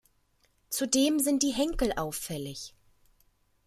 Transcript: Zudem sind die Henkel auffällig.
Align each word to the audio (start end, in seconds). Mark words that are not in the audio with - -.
Zudem 0.71 1.19
sind 1.19 1.43
die 1.43 1.51
Henkel 1.53 1.93
auffällig. 1.95 2.73